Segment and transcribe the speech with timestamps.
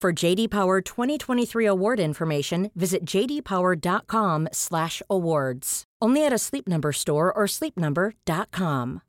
[0.00, 5.84] For JD Power 2023 award information, visit jdpower.com/awards.
[6.02, 9.02] Only at a Sleep Number store or sleepnumber.com.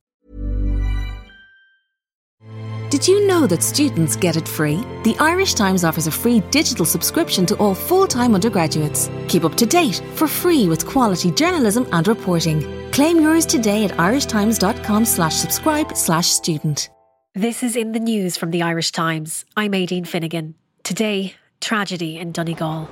[2.90, 4.84] Did you know that students get it free?
[5.04, 9.10] The Irish Times offers a free digital subscription to all full time undergraduates.
[9.30, 12.92] Keep up to date for free with quality journalism and reporting.
[12.92, 16.90] Claim yours today at irishtimes.com slash subscribe slash student.
[17.34, 19.46] This is in the news from the Irish Times.
[19.56, 20.56] I'm Aideen Finnegan.
[20.92, 22.90] Today, tragedy in Donegal.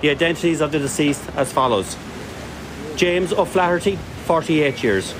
[0.00, 1.94] The identities of the deceased as follows
[2.96, 5.14] James O'Flaherty, 48 years.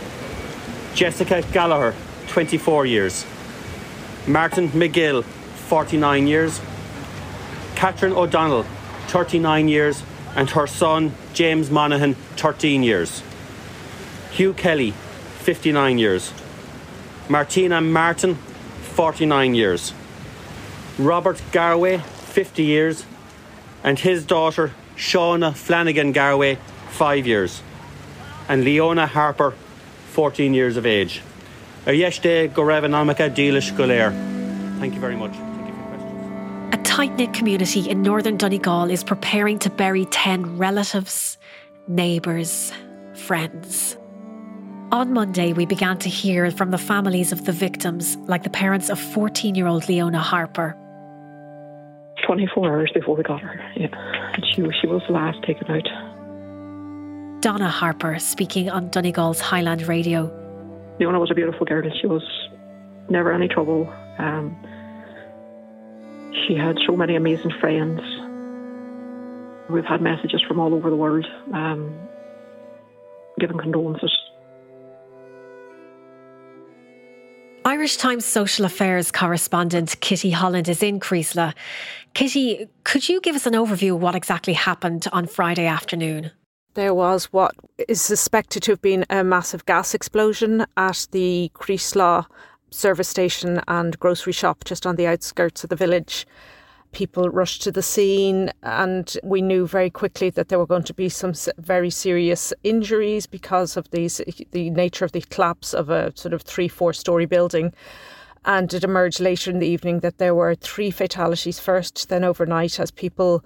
[0.94, 1.94] Jessica Gallagher,
[2.28, 3.26] 24 years.
[4.26, 6.62] Martin McGill, 49 years.
[7.74, 8.64] Catherine O'Donnell,
[9.08, 10.02] 39 years.
[10.34, 13.22] And her son, James Monaghan, 13 years.
[14.30, 16.32] Hugh Kelly, 59 years.
[17.28, 18.36] Martina Martin,
[18.94, 19.92] 49 years.
[20.98, 23.04] Robert Garwe, 50 years.
[23.84, 26.58] And his daughter, Shauna Flanagan Garwe,
[26.90, 27.62] 5 years.
[28.48, 29.52] And Leona Harper,
[30.12, 31.22] 14 years of age.
[31.84, 34.10] Ayeshte Gorevanamaka Dealish Gulair.
[34.80, 35.34] Thank you very much.
[36.72, 41.38] A tight knit community in northern Donegal is preparing to bury 10 relatives,
[41.86, 42.72] neighbours,
[43.14, 43.96] friends.
[44.92, 48.88] On Monday, we began to hear from the families of the victims, like the parents
[48.88, 50.76] of 14 year old Leona Harper.
[52.26, 53.72] 24 hours before we got her.
[53.76, 53.88] Yeah.
[54.34, 57.40] And she, she was the last taken out.
[57.40, 60.32] Donna Harper speaking on Donegal's Highland Radio.
[60.98, 61.84] Leona was a beautiful girl.
[61.84, 62.22] And she was
[63.08, 63.92] never any trouble.
[64.18, 64.56] Um,
[66.46, 68.00] she had so many amazing friends.
[69.70, 71.94] We've had messages from all over the world um,
[73.38, 74.12] giving condolences.
[77.66, 81.52] Irish Times social affairs correspondent Kitty Holland is in Creeslough.
[82.14, 86.30] Kitty, could you give us an overview of what exactly happened on Friday afternoon?
[86.74, 87.56] There was what
[87.88, 92.26] is suspected to have been a massive gas explosion at the Creeslough
[92.70, 96.24] service station and grocery shop just on the outskirts of the village.
[96.96, 100.94] People rushed to the scene, and we knew very quickly that there were going to
[100.94, 106.16] be some very serious injuries because of these, the nature of the collapse of a
[106.16, 107.74] sort of three, four story building.
[108.46, 112.80] And it emerged later in the evening that there were three fatalities first, then overnight,
[112.80, 113.44] as people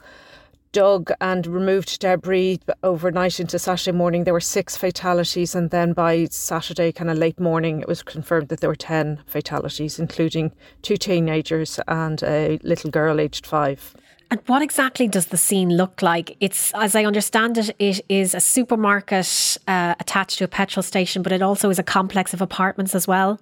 [0.72, 4.24] dug and removed debris overnight into Saturday morning.
[4.24, 8.48] There were six fatalities, and then by Saturday, kind of late morning, it was confirmed
[8.48, 13.94] that there were 10 fatalities, including two teenagers and a little girl aged five.
[14.30, 16.36] And what exactly does the scene look like?
[16.38, 21.22] It's, as I understand it, it is a supermarket uh, attached to a petrol station,
[21.22, 23.40] but it also is a complex of apartments as well.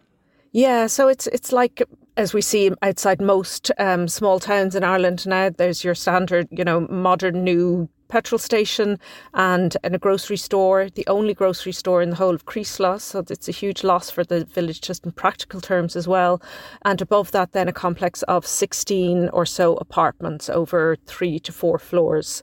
[0.53, 1.83] Yeah, so it's it's like
[2.17, 5.51] as we see outside most um, small towns in Ireland now.
[5.51, 8.99] There's your standard, you know, modern new petrol station
[9.35, 13.01] and, and a grocery store, the only grocery store in the whole of Creeslough.
[13.01, 16.43] So it's a huge loss for the village just in practical terms as well.
[16.83, 21.79] And above that, then a complex of 16 or so apartments over three to four
[21.79, 22.43] floors.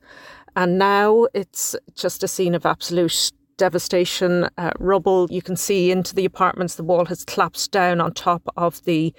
[0.56, 5.28] And now it's just a scene of absolute devastation, uh, rubble.
[5.30, 6.76] You can see into the apartments.
[6.76, 9.14] The wall has collapsed down on top of the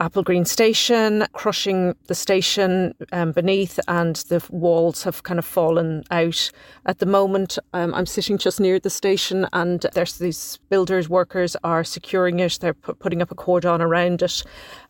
[0.00, 6.50] Applegreen station, crushing the station um, beneath, and the walls have kind of fallen out.
[6.86, 11.56] At the moment, um, I'm sitting just near the station, and there's these builders workers
[11.62, 12.58] are securing it.
[12.60, 14.42] They're pu- putting up a cordon around it.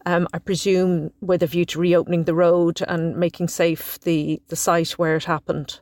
[0.06, 4.56] Um, I presume with a view to reopening the road and making safe the the
[4.56, 5.81] site where it happened.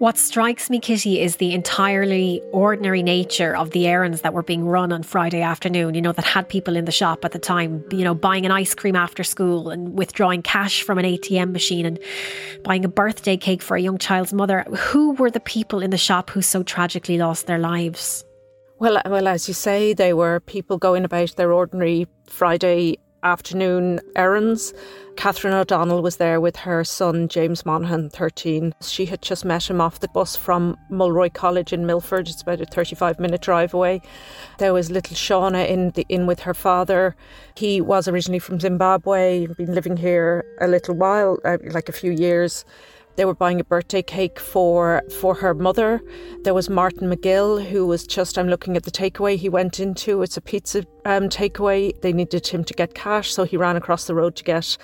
[0.00, 4.64] What strikes me, Kitty, is the entirely ordinary nature of the errands that were being
[4.64, 7.84] run on Friday afternoon, you know, that had people in the shop at the time,
[7.90, 11.84] you know, buying an ice cream after school and withdrawing cash from an ATM machine
[11.84, 11.98] and
[12.64, 14.62] buying a birthday cake for a young child's mother.
[14.74, 18.24] Who were the people in the shop who so tragically lost their lives?
[18.78, 24.72] Well, well, as you say, they were people going about their ordinary Friday afternoon errands.
[25.16, 28.74] Catherine O'Donnell was there with her son, James Monaghan, 13.
[28.80, 32.28] She had just met him off the bus from Mulroy College in Milford.
[32.28, 34.00] It's about a 35 minute drive away.
[34.58, 37.14] There was little Shauna in, the, in with her father.
[37.54, 42.12] He was originally from Zimbabwe, been living here a little while, uh, like a few
[42.12, 42.64] years.
[43.16, 46.00] They were buying a birthday cake for for her mother.
[46.42, 50.22] There was Martin McGill, who was just I'm looking at the takeaway he went into.
[50.22, 52.00] It's a pizza um, takeaway.
[52.00, 54.76] They needed him to get cash, so he ran across the road to get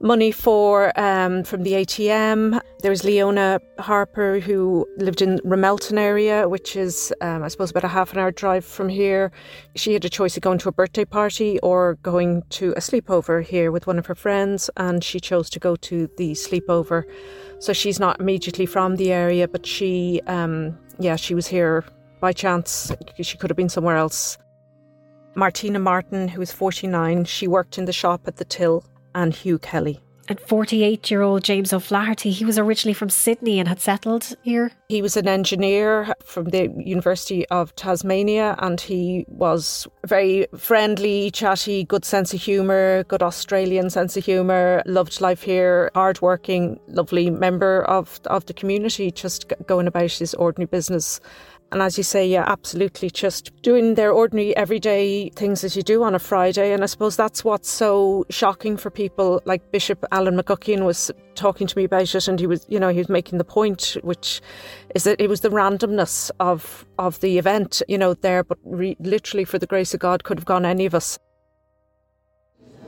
[0.00, 2.60] money for um, from the ATM.
[2.80, 7.84] There was Leona Harper who lived in Ramelton area, which is um, I suppose about
[7.84, 9.30] a half an hour drive from here.
[9.76, 13.44] She had a choice of going to a birthday party or going to a sleepover
[13.44, 17.04] here with one of her friends, and she chose to go to the sleepover.
[17.58, 21.84] So she's not immediately from the area, but she, um, yeah, she was here
[22.20, 22.90] by chance.
[23.20, 24.38] She could have been somewhere else.
[25.34, 28.84] Martina Martin, who was 49, she worked in the shop at the till
[29.14, 30.00] and Hugh Kelly.
[30.30, 34.70] And 48 year old James O'Flaherty, he was originally from Sydney and had settled here.
[34.88, 41.82] He was an engineer from the University of Tasmania and he was very friendly, chatty,
[41.82, 47.82] good sense of humour, good Australian sense of humour, loved life here, hardworking, lovely member
[47.82, 51.20] of, of the community, just going about his ordinary business
[51.72, 56.02] and as you say, yeah, absolutely, just doing their ordinary everyday things as you do
[56.02, 56.72] on a Friday.
[56.72, 59.40] And I suppose that's what's so shocking for people.
[59.44, 62.88] Like Bishop Alan McGuckian was talking to me about it, and he was, you know,
[62.88, 64.40] he was making the point, which
[64.96, 68.96] is that it was the randomness of of the event, you know, there, but re-
[68.98, 71.20] literally, for the grace of God, could have gone any of us.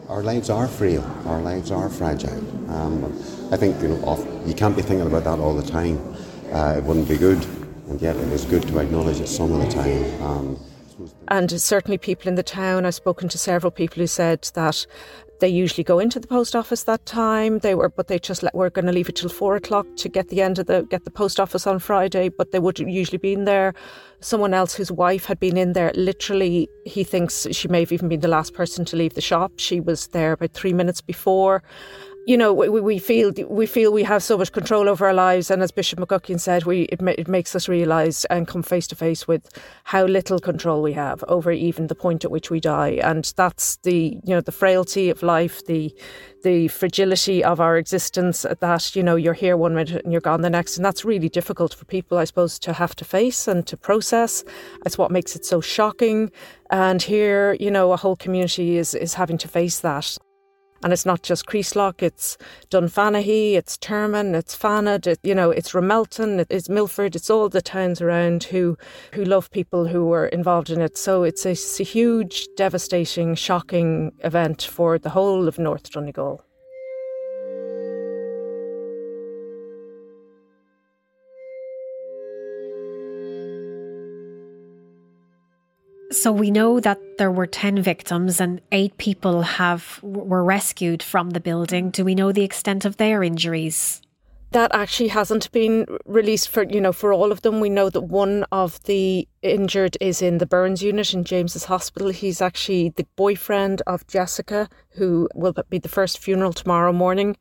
[0.09, 1.05] Our lives are frail.
[1.27, 2.41] Our lives are fragile.
[2.69, 3.05] Um,
[3.53, 6.01] I think you know, you can't be thinking about that all the time.
[6.53, 7.47] Uh, it wouldn't be good
[7.93, 10.23] and yet it is good to acknowledge it some of the time.
[10.23, 10.59] Um,
[11.29, 14.87] and certainly, people in the town, I've spoken to several people who said that
[15.41, 17.59] they usually go into the post office that time.
[17.59, 20.09] They were, but they just let, were going to leave it till four o'clock to
[20.09, 22.31] get the end of the get the post office on Friday.
[22.31, 23.75] But they would usually be in there.
[24.21, 25.93] Someone else whose wife had been in there.
[25.95, 29.53] Literally, he thinks she may have even been the last person to leave the shop.
[29.57, 31.63] She was there about three minutes before
[32.25, 35.51] you know, we, we feel we feel we have so much control over our lives,
[35.51, 38.97] and as Bishop McGuckian said, we it, it makes us realise and come face to
[38.97, 39.49] face with
[39.85, 43.77] how little control we have over even the point at which we die, and that's
[43.79, 45.93] the you know the frailty of life, the
[46.45, 48.47] the fragility of our existence.
[48.61, 51.29] That you know you're here one minute and you're gone the next, and that's really
[51.29, 54.45] difficult for people, I suppose, to have to face and to process.
[54.87, 56.31] It's what makes it so shocking,
[56.71, 60.17] and here you know a whole community is is having to face that.
[60.83, 62.37] And it's not just Creeslough, it's
[62.71, 67.63] Dunfanaghy, it's Termon, it's Fanad, it, you know, it's Ramelton, it's Milford, it's all the
[67.63, 68.77] towns around who,
[69.15, 70.99] who love people who were involved in it.
[70.99, 76.45] So it's a, it's a huge, devastating, shocking event for the whole of North Donegal.
[86.13, 91.31] So we know that there were 10 victims and 8 people have were rescued from
[91.31, 91.89] the building.
[91.89, 94.03] Do we know the extent of their injuries?
[94.51, 97.61] That actually hasn't been released for you know for all of them.
[97.61, 102.11] We know that one of the injured is in the burns unit in James's hospital.
[102.11, 107.39] He's actually the boyfriend of Jessica, who will be the first funeral tomorrow morning.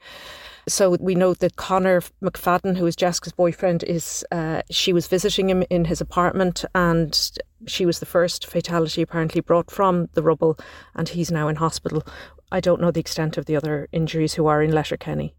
[0.70, 5.50] So we know that Connor McFadden, who is Jessica's boyfriend, is uh, she was visiting
[5.50, 7.32] him in his apartment, and
[7.66, 10.58] she was the first fatality apparently brought from the rubble,
[10.96, 12.04] and he's now in hospital.
[12.52, 15.34] I don't know the extent of the other injuries who are in Letterkenny.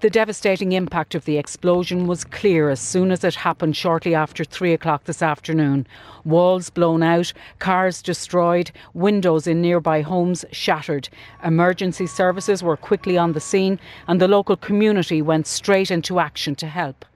[0.00, 4.44] The devastating impact of the explosion was clear as soon as it happened shortly after
[4.44, 5.86] three o'clock this afternoon.
[6.22, 11.08] Walls blown out, cars destroyed, windows in nearby homes shattered.
[11.42, 16.54] Emergency services were quickly on the scene, and the local community went straight into action
[16.56, 17.06] to help.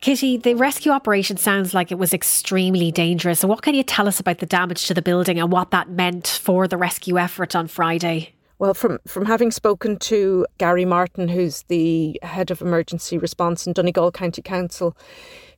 [0.00, 3.44] Kitty, the rescue operation sounds like it was extremely dangerous.
[3.44, 6.26] What can you tell us about the damage to the building and what that meant
[6.26, 8.32] for the rescue effort on Friday?
[8.58, 13.74] Well, from, from having spoken to Gary Martin, who's the head of emergency response in
[13.74, 14.96] Donegal County Council,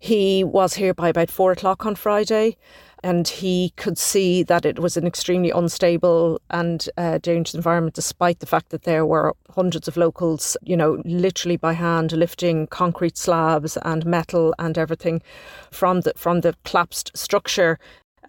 [0.01, 2.57] he was here by about four o'clock on Friday.
[3.03, 8.41] And he could see that it was an extremely unstable and uh, dangerous environment, despite
[8.41, 13.17] the fact that there were hundreds of locals, you know, literally by hand lifting concrete
[13.17, 15.23] slabs and metal and everything
[15.71, 17.79] from the from the collapsed structure.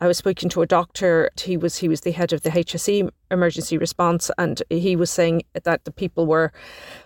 [0.01, 1.29] I was speaking to a doctor.
[1.39, 5.43] He was he was the head of the HSE emergency response, and he was saying
[5.63, 6.51] that the people were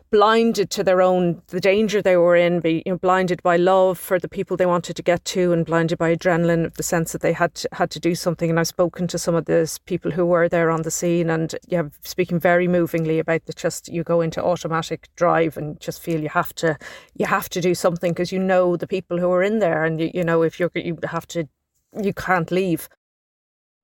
[0.09, 3.99] blinded to their own the danger they were in, be you know, blinded by love
[3.99, 7.11] for the people they wanted to get to, and blinded by adrenaline, of the sense
[7.11, 8.49] that they had to, had to do something.
[8.49, 11.53] And I've spoken to some of those people who were there on the scene, and
[11.67, 16.21] yeah, speaking very movingly about the just you go into automatic drive and just feel
[16.21, 16.77] you have to
[17.15, 19.99] you have to do something because you know the people who are in there, and
[19.99, 21.47] you, you know if you're you have to
[22.01, 22.89] you can't leave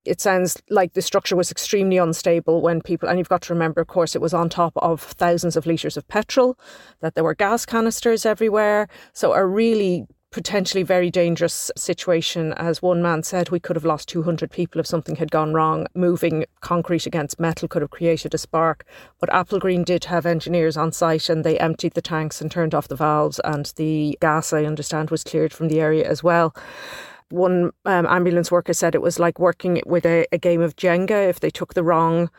[0.05, 3.81] it sounds like the structure was extremely unstable when people, and you've got to remember,
[3.81, 6.57] of course, it was on top of thousands of litres of petrol,
[7.01, 8.88] that there were gas canisters everywhere.
[9.13, 12.53] So, a really potentially very dangerous situation.
[12.53, 15.86] As one man said, we could have lost 200 people if something had gone wrong.
[15.93, 18.83] Moving concrete against metal could have created a spark.
[19.19, 22.88] But Applegreen did have engineers on site and they emptied the tanks and turned off
[22.88, 26.53] the valves, and the gas, I understand, was cleared from the area as well
[27.33, 31.29] one um, ambulance worker said it was like working with a, a game of Jenga.
[31.29, 32.29] If they took the wrong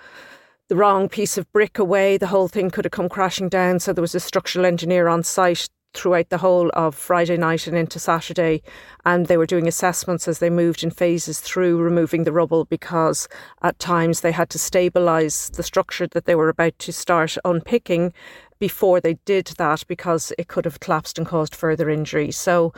[0.68, 3.80] the wrong piece of brick away, the whole thing could have come crashing down.
[3.80, 7.76] So there was a structural engineer on site throughout the whole of Friday night and
[7.76, 8.62] into Saturday.
[9.04, 13.28] And they were doing assessments as they moved in phases through removing the rubble because
[13.62, 18.12] at times they had to stabilise the structure that they were about to start unpicking
[18.58, 22.30] before they did that because it could have collapsed and caused further injury.
[22.30, 22.73] So,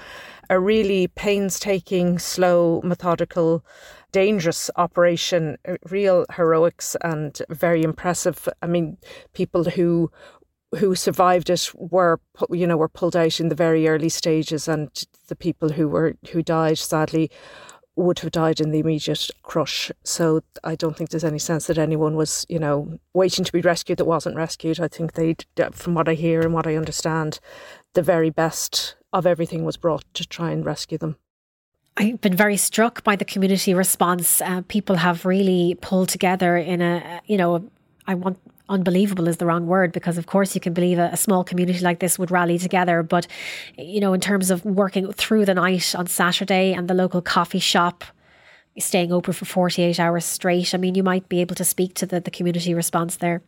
[0.49, 3.65] a really painstaking, slow, methodical,
[4.13, 8.49] dangerous operation, uh, real heroics and very impressive.
[8.63, 8.97] I mean,
[9.33, 10.11] people who
[10.79, 14.91] who survived it were you know were pulled out in the very early stages and
[15.29, 17.31] the people who were who died sadly
[17.97, 19.91] would have died in the immediate crush.
[20.05, 23.63] So I don't think there's any sense that anyone was, you know, waiting to be
[23.63, 24.79] rescued that wasn't rescued.
[24.79, 25.37] I think they,
[25.73, 27.41] from what I hear and what I understand,
[27.95, 31.17] the very best of everything was brought to try and rescue them.
[31.97, 34.43] I've been very struck by the community response.
[34.43, 37.71] Uh, people have really pulled together in a, you know,
[38.07, 41.17] I want unbelievable is the wrong word because of course you can believe a, a,
[41.17, 43.03] small community like this would rally together.
[43.03, 43.27] But
[43.77, 47.59] you know in terms of working through the night on Saturday and the local coffee
[47.59, 48.05] shop
[48.79, 52.07] staying open for 48 hours straight I mean you might be able to speak to
[52.07, 53.43] the, the community response there.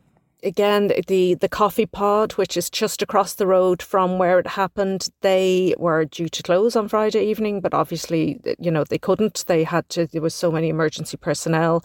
[0.44, 5.08] Again the the coffee pod which is just across the road from where it happened
[5.20, 9.44] they were due to close on friday evening but obviously you know they couldn't.
[9.48, 11.84] They had to there was so many emergency personnel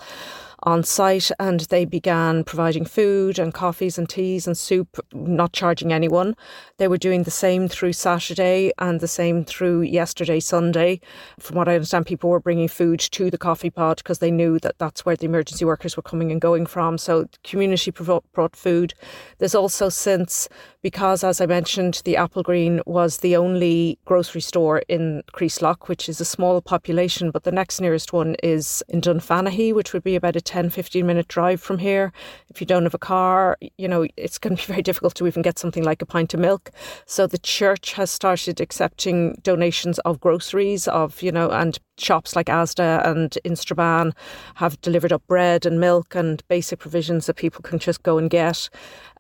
[0.64, 5.94] on site and they began providing food and coffees and teas and soup, not charging
[5.94, 6.36] anyone.
[6.78, 11.00] They were doing the same through Saturday and the same through yesterday, Sunday.
[11.40, 14.60] From what I understand, people were bringing food to the coffee pot because they knew
[14.60, 16.98] that that's where the emergency workers were coming and going from.
[16.98, 18.94] So, community brought food.
[19.38, 20.48] There's also since
[20.82, 26.20] because, as I mentioned, the Applegreen was the only grocery store in Creeslough, which is
[26.20, 30.36] a small population, but the next nearest one is in Dunfanaghy, which would be about
[30.36, 32.14] a 10 15 minute drive from here.
[32.50, 35.26] If you don't have a car, you know, it's going to be very difficult to
[35.26, 36.70] even get something like a pint of milk.
[37.08, 42.48] So the church has started accepting donations of groceries, of, you know, and shops like
[42.48, 44.14] Asda and in Strabane
[44.56, 48.30] have delivered up bread and milk and basic provisions that people can just go and
[48.30, 48.70] get.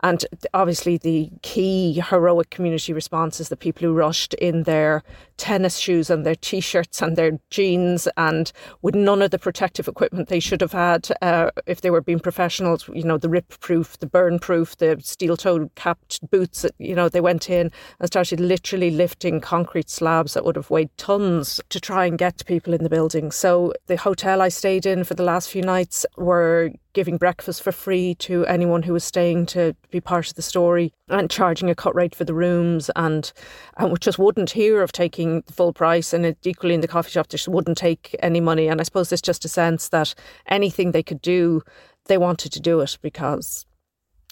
[0.01, 5.01] And obviously, the key heroic community response is the people who rushed in their
[5.38, 8.51] tennis shoes and their t shirts and their jeans and
[8.82, 12.20] with none of the protective equipment they should have had uh, if they were being
[12.20, 16.62] professionals, you know, the rip proof, the burn proof, the steel toed capped boots.
[16.63, 20.70] That, You know, they went in and started literally lifting concrete slabs that would have
[20.70, 23.32] weighed tons to try and get people in the building.
[23.32, 27.72] So the hotel I stayed in for the last few nights were giving breakfast for
[27.72, 31.75] free to anyone who was staying to be part of the story and charging a
[31.75, 33.34] cut rate for the rooms and
[33.77, 36.13] and just wouldn't hear of taking the full price.
[36.13, 38.67] And it, equally in the coffee shop they just wouldn't take any money.
[38.67, 40.13] And I suppose it's just a sense that
[40.48, 41.62] anything they could do
[42.05, 43.65] they wanted to do it because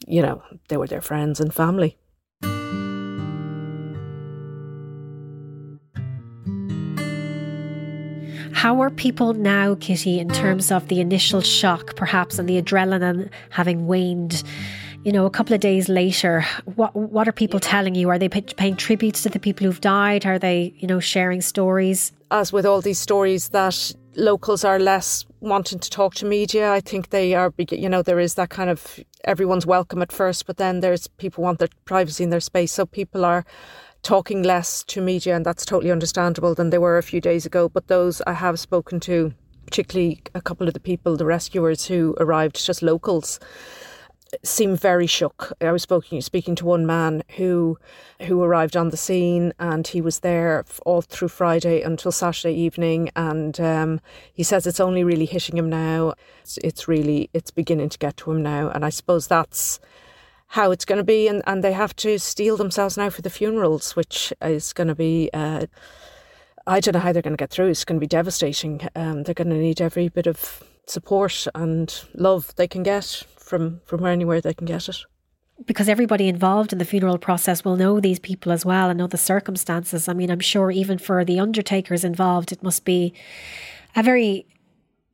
[0.08, 1.98] you know they were their friends and family
[8.62, 13.32] How are people now, Kitty, in terms of the initial shock, perhaps, and the adrenaline
[13.50, 14.44] having waned?
[15.04, 18.10] You know, a couple of days later, what what are people telling you?
[18.10, 20.28] Are they paying tributes to the people who've died?
[20.28, 22.12] Are they, you know, sharing stories?
[22.30, 26.72] As with all these stories, that locals are less wanting to talk to media.
[26.72, 30.46] I think they are, you know, there is that kind of everyone's welcome at first,
[30.46, 32.72] but then there's people want their privacy in their space.
[32.72, 33.44] So people are
[34.04, 37.70] talking less to media, and that's totally understandable than they were a few days ago.
[37.70, 39.34] But those I have spoken to
[39.66, 43.40] particularly a couple of the people, the rescuers who arrived, just locals,
[44.44, 45.54] seem very shook.
[45.62, 47.78] I was speaking speaking to one man who
[48.22, 53.10] who arrived on the scene, and he was there all through Friday until Saturday evening,
[53.16, 54.02] and um,
[54.34, 56.14] he says it's only really hitting him now.
[56.42, 59.80] It's, it's really it's beginning to get to him now, and I suppose that's
[60.52, 63.30] how it's going to be, and, and they have to steel themselves now for the
[63.30, 65.30] funerals, which is going to be.
[65.34, 65.66] Uh,
[66.68, 67.70] I don't know how they're going to get through.
[67.70, 68.82] It's going to be devastating.
[68.96, 73.80] Um, they're going to need every bit of support and love they can get from
[73.86, 74.98] from anywhere they can get it.
[75.66, 79.08] Because everybody involved in the funeral process will know these people as well and know
[79.08, 80.10] the circumstances.
[80.10, 83.14] I mean, I'm sure even for the undertakers involved, it must be
[83.96, 84.46] a very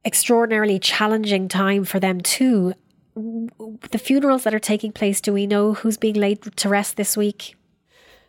[0.04, 2.74] extraordinarily challenging time for them too.
[3.18, 7.18] The funerals that are taking place, do we know who's being laid to rest this
[7.18, 7.56] week?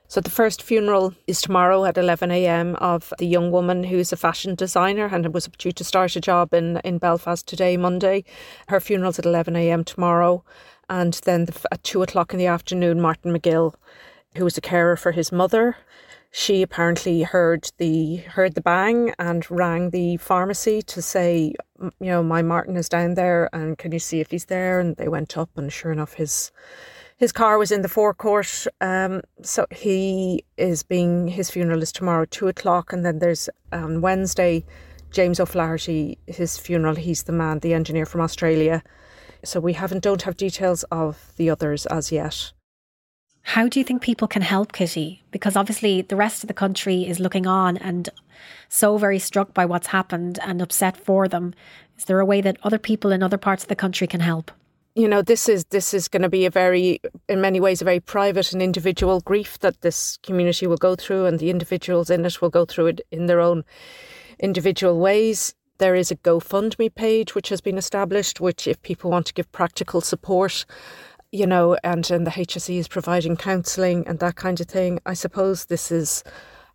[0.06, 2.74] So the first funeral is tomorrow at 11 a.m.
[2.76, 6.54] of the young woman who's a fashion designer and was due to start a job
[6.54, 8.24] in, in Belfast today, Monday.
[8.68, 9.84] Her funeral's at 11 a.m.
[9.84, 10.42] tomorrow.
[10.88, 13.74] And then the, at 2 o'clock in the afternoon, Martin McGill,
[14.38, 15.76] who was a carer for his mother,
[16.30, 22.22] she apparently heard the heard the bang and rang the pharmacy to say, you know,
[22.22, 24.78] my Martin is down there and can you see if he's there?
[24.80, 26.52] And they went up and sure enough his
[27.18, 28.66] his car was in the forecourt.
[28.80, 32.92] Um, so he is being, his funeral is tomorrow, two o'clock.
[32.92, 34.64] And then there's on um, Wednesday,
[35.10, 36.94] James O'Flaherty, his funeral.
[36.94, 38.84] He's the man, the engineer from Australia.
[39.44, 42.52] So we haven't, don't have details of the others as yet.
[43.48, 45.22] How do you think people can help Kitty?
[45.30, 48.10] Because obviously the rest of the country is looking on and
[48.68, 51.54] so very struck by what's happened and upset for them.
[51.96, 54.50] Is there a way that other people in other parts of the country can help?
[54.94, 57.84] you know this is this is going to be a very in many ways a
[57.84, 62.24] very private and individual grief that this community will go through and the individuals in
[62.26, 63.64] it will go through it in their own
[64.40, 69.26] individual ways there is a GoFundMe page which has been established which if people want
[69.26, 70.64] to give practical support
[71.32, 75.00] you know and and the HSE is providing counselling and that kind of thing.
[75.06, 76.24] I suppose this is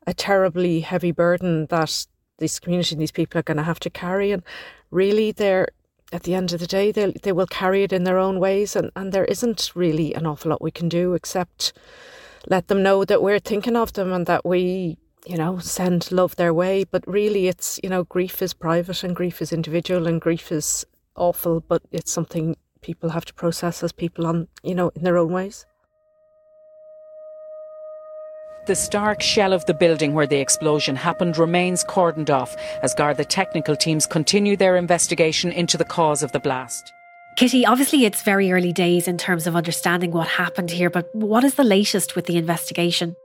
[0.05, 2.05] a terribly heavy burden that
[2.39, 4.31] this community and these people are going to have to carry.
[4.31, 4.43] And
[4.91, 5.69] really they're
[6.11, 8.75] at the end of the day, they they will carry it in their own ways,
[8.75, 11.73] and, and there isn't really an awful lot we can do except
[12.47, 16.35] let them know that we're thinking of them and that we, you know, send love
[16.35, 16.83] their way.
[16.83, 20.85] But really, it's you know, grief is private and grief is individual and grief is
[21.15, 25.17] awful, but it's something people have to process as people on, you know, in their
[25.17, 25.65] own ways.
[28.65, 33.25] The stark shell of the building where the explosion happened remains cordoned off as Garda
[33.25, 36.93] technical teams continue their investigation into the cause of the blast.
[37.35, 41.43] Kitty, obviously it's very early days in terms of understanding what happened here, but what
[41.43, 43.15] is the latest with the investigation?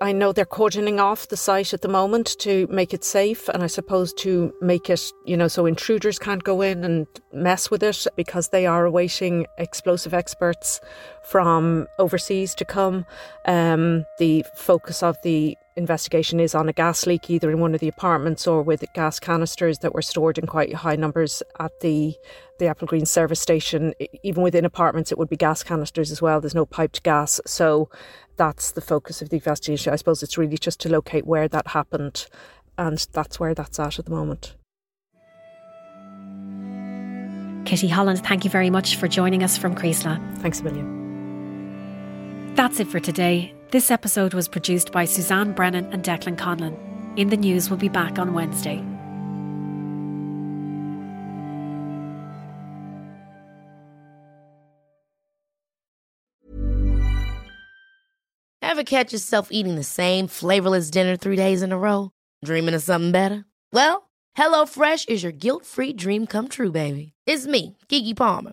[0.00, 3.62] I know they're cordoning off the site at the moment to make it safe and
[3.62, 7.82] I suppose to make it, you know, so intruders can't go in and mess with
[7.82, 10.80] it because they are awaiting explosive experts
[11.22, 13.06] from overseas to come.
[13.46, 17.80] Um, the focus of the investigation is on a gas leak either in one of
[17.80, 22.14] the apartments or with gas canisters that were stored in quite high numbers at the
[22.58, 26.54] the Applegreen service station even within apartments it would be gas canisters as well there's
[26.54, 27.88] no piped gas so
[28.36, 31.68] that's the focus of the investigation I suppose it's really just to locate where that
[31.68, 32.26] happened
[32.78, 34.54] and that's where that's at at the moment
[37.64, 40.38] Kitty Holland, thank you very much for joining us from Creeslough.
[40.38, 42.54] Thanks a million.
[42.54, 43.54] That's it for today.
[43.74, 46.78] This episode was produced by Suzanne Brennan and Declan Conlon.
[47.18, 48.84] In the News will be back on Wednesday.
[58.62, 62.12] Ever catch yourself eating the same flavorless dinner three days in a row?
[62.44, 63.44] Dreaming of something better?
[63.72, 64.08] Well,
[64.38, 67.12] HelloFresh is your guilt free dream come true, baby.
[67.26, 68.52] It's me, Keke Palmer.